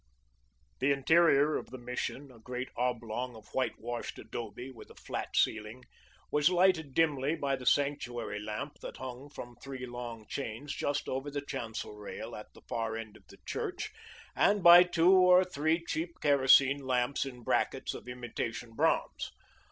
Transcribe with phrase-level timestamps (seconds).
[0.79, 5.35] The interior of the Mission, a great oblong of white washed adobe with a flat
[5.35, 5.83] ceiling,
[6.31, 11.29] was lighted dimly by the sanctuary lamp that hung from three long chains just over
[11.29, 13.91] the chancel rail at the far end of the church,
[14.35, 19.29] and by two or three cheap kerosene lamps in brackets of imitation bronze.